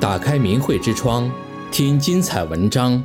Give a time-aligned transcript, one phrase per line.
[0.00, 1.30] 打开明慧之窗，
[1.70, 3.04] 听精彩文章。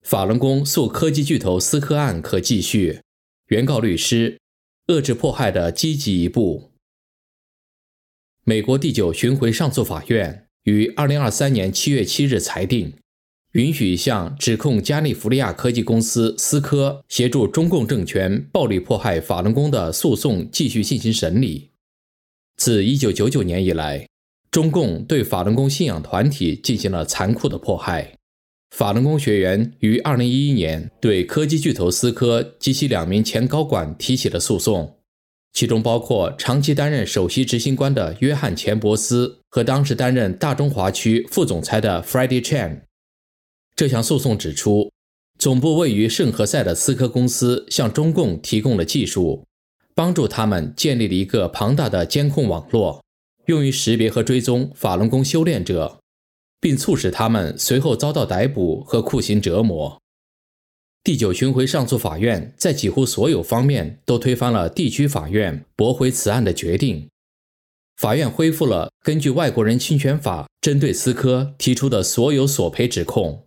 [0.00, 3.02] 法轮功诉科技巨头思科案可继续。
[3.48, 4.38] 原告律师：
[4.86, 6.72] 遏制迫害的积极一步。
[8.44, 12.94] 美国第九巡回上诉法院于二零二三年七月七日裁定，
[13.52, 21.72] 允许向指控加利福尼亚科技公司思科协助中共政权暴力迫害法轮功的诉讼继续进行审理。
[22.56, 24.08] 自一九九九年以来，
[24.50, 28.14] 中共对法轮功信仰团体进行了残酷的迫害。
[28.74, 34.96] 法轮功学员于二零一一年对科技巨头思科及其两名前高管提起了诉讼，
[35.52, 42.82] 其中包括长期担任首席执行官的约翰·钱伯斯和当时担任大中华区副总裁的 Freddie Chen。
[43.74, 44.90] 这项诉讼指出，
[45.38, 49.44] 总部位于圣何塞的思科公司向中共提供了技术。
[49.94, 53.02] 帮助他们建立了一个庞大的监控网络，
[53.48, 56.00] 用于识别和追踪法轮功修炼者，
[56.60, 59.98] 并促使他们随后遭到逮捕和酷刑折磨。
[61.02, 67.08] 第九巡回上诉法院在几乎所有方面都推翻了地区法院驳回此案的决定。
[67.96, 73.46] 法院恢复了根据外国人侵权法针对思科提出的所有索赔指控。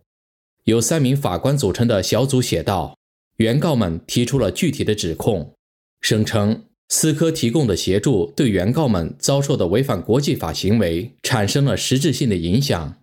[0.64, 2.98] 由三名法官组成的小组写道
[3.38, 5.54] ：“原告们提出了具体的指控。”
[6.02, 12.98] 声称思科提供的协助对原告们遭受的违反国际法行为产生了实质性的影响。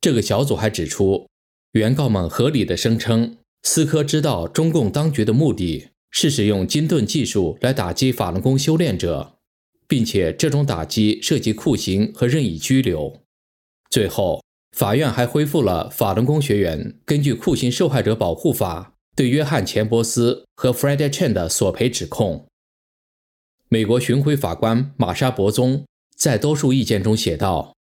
[0.00, 1.26] 这个小组还指出，
[1.72, 9.38] 原告们合理的声称，思科知道中共当局的目的是使用金盾技术来打击法轮功修炼者，
[9.88, 13.20] 并且这种打击涉及酷刑和任意拘留。
[13.90, 14.40] 最后，
[14.76, 18.94] 法院还恢复了法轮功学员根据酷刑受害者保护法。
[19.16, 22.46] 对约翰·钱伯斯和 f r e d d i Chen 的索赔指控，
[23.72, 25.84] 美国巡回法官玛莎·博宗
[26.16, 27.76] 在多数意见中写道：“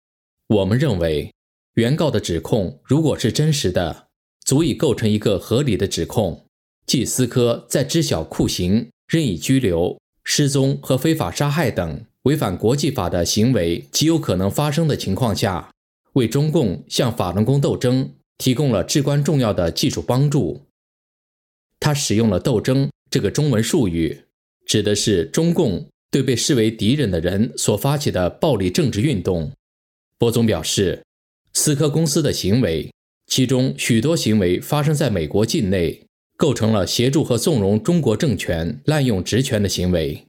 [0.48, 1.34] 我们认为，
[1.76, 4.10] 原告的指控如果是真实的，
[4.44, 6.46] 足以构成一个合理的指控，
[6.86, 15.72] 即思科在知晓酷刑、任意拘留、失踪和非法杀害等违反国际法的行为极有可能发生的情况下，
[16.12, 20.64] 为中共向法轮功斗争提供了至关重要的技术帮助。”
[21.80, 24.26] 他使用了“斗争”这个中文术语，
[24.68, 29.52] 指的是中共对被视为敌人的人所发起的暴力政治运动。
[30.20, 31.04] 博总表示，
[31.54, 32.92] 思科公司的行为，
[33.28, 40.24] 其中许多行为发生在美国境内，构成了协助和纵容中国政权滥用职权的行为。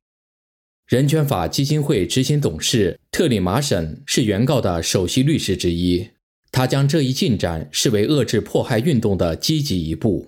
[0.87, 6.09] 人权法基金会执行董事特里马省是原告的首席律师之一，
[6.51, 10.27] 他将这一进展视为遏制迫害运动的积极一步。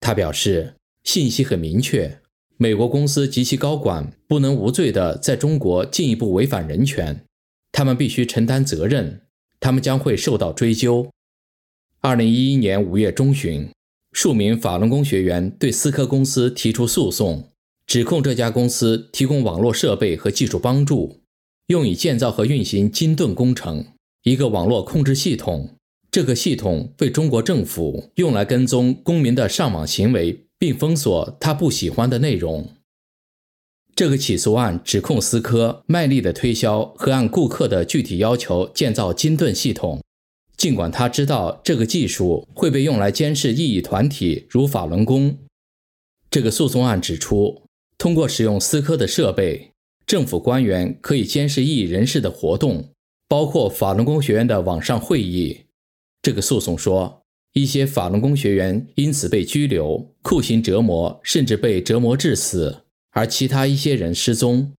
[0.00, 2.20] 他表示，信息很明确，
[2.60, 7.24] 美国公司及其高管不能无罪地在中国进一步违反人权，
[7.70, 9.22] 他们必须承担责任，
[9.60, 11.08] 他们将会受到追究。
[12.00, 13.68] 二零一一年五月中旬，
[14.10, 17.52] 数名法轮功学员对思科公司提出诉讼，
[17.86, 21.20] 指控这家公司提供网络设备和技术帮助，
[21.68, 23.84] 用以建造和运行金盾工程，
[24.24, 25.76] 一个网络控制系统。
[26.10, 32.74] 这个系统被中国政府用来跟踪公民的上网行为，并封锁他不喜欢的内容。
[33.94, 40.02] 这个起诉案指控思科卖力地推销和按顾客的具体要求建造金盾系统，
[40.56, 45.38] 尽管他知道这个技术会被用来监视异议团体，如法轮功。
[46.30, 47.62] 这个诉讼案指出，
[47.96, 49.72] 通过使用思科的设备，
[50.06, 52.92] 政府官员可以监视异议人士的活动，
[53.26, 55.64] 包括法轮功学院的网上会议。
[56.22, 57.22] 这个诉讼说，
[57.60, 64.72] 一些法轮功学员因此被拘留、酷刑折磨，甚至被折磨致死，而其他一些人失踪。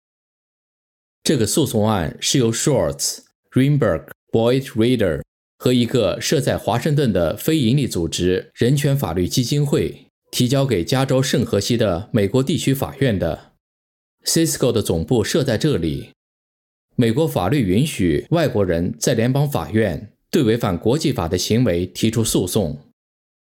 [1.21, 3.19] 这个诉讼案是由 Shorts,、
[3.51, 5.21] Rinberg、Boyd、Reader
[5.57, 13.51] 和一个设在华盛顿的非营利组织人权法律基金会提交给加州圣荷西的美国地区法院的。
[14.25, 16.11] Cisco 的总部设在这里。
[16.95, 20.11] 美国法律允许外国人在联邦法院。
[20.31, 22.79] 对违反国际法的行为提出诉讼。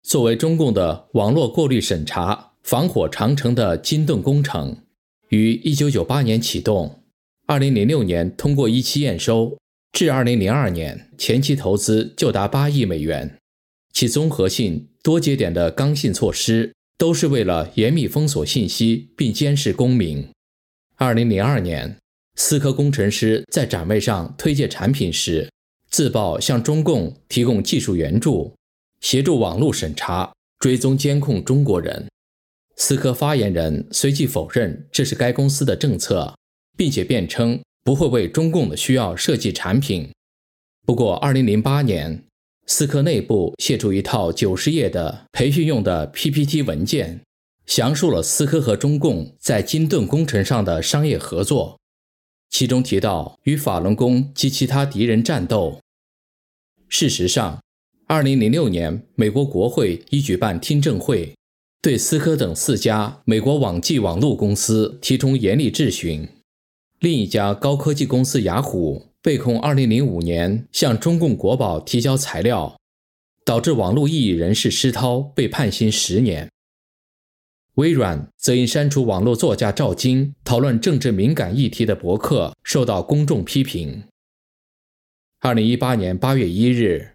[0.04, 4.78] 作为中共的网络过滤审查防火长城的金盾工程，
[5.30, 7.04] 于1998年启动
[7.48, 9.57] ，2006年通过一期验收，
[9.92, 13.38] 至2002年前期投资就达8亿美元。
[13.92, 20.25] 其综合性、多节点的刚性措施，都是为了严密封锁信息并监视公民。
[21.00, 21.98] 2002年，
[22.36, 25.50] 思科工程师在展位上推介产品时，
[25.89, 28.54] 自曝向中共提供技术援助，
[29.01, 32.07] 协助网络审查、追踪、监控中国人。
[32.75, 36.36] 思科发言人随即否认这是该公司的政策，
[36.78, 40.10] 并且辩称不会为中共的需要设计产品。
[40.86, 42.24] 不过，2008年，
[42.68, 47.22] 思科内部泄出一套九十页的培训用的 PPT 文件，
[47.66, 51.80] 详述了思科和中共在金盾工程上的商业合作，
[52.50, 55.80] 其中提到与法轮功及其他敌人战斗。
[56.90, 57.62] 事实上
[58.08, 61.36] ，2006年，美国国会已举办听证会，
[61.82, 66.28] 对思科等四家美国网际网络公司提出严厉质询。
[67.00, 72.78] 另一家高科技公司雅虎被控2005年向中共国宝提交材料，
[73.46, 76.50] 导致网络异议人士施涛被判刑十年。
[77.78, 84.04] 微软则因删除网络作家赵晶讨论政治敏感议题的博客受到公众批评。
[85.42, 87.12] 二零一八年八月一日，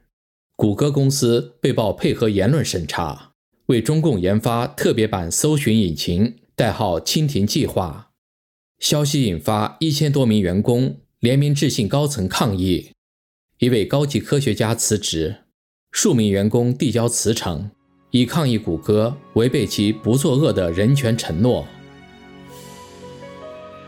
[0.55, 3.33] 谷歌公司被曝配合言论审查，
[3.67, 8.13] 为中共研发特别版搜寻引擎，代号“蜻蜓计划”。
[8.79, 12.93] 消息引发一千多名员工联名致信高层抗议，
[13.59, 15.39] 一位高级科学家辞职，
[15.91, 17.73] 数名员工递交辞呈，
[18.13, 21.67] 以抗议谷歌违背其不作恶的人权承诺。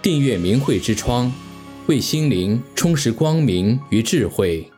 [0.02, 1.32] 订阅明慧之窗。
[1.86, 4.73] 为心灵充实光明与智慧。